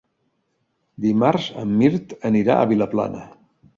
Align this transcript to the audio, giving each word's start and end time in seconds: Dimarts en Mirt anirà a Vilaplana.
Dimarts 1.05 1.49
en 1.65 1.75
Mirt 1.81 2.17
anirà 2.31 2.57
a 2.59 2.65
Vilaplana. 2.73 3.23